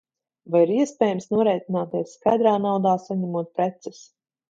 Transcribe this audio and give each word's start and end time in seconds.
Vai 0.55 0.61
ir 0.65 0.71
iespējams 0.75 1.29
norēķināties 1.35 2.17
skaidrā 2.17 2.57
naudā, 2.67 2.99
saņemot 3.07 3.57
preces? 3.61 4.05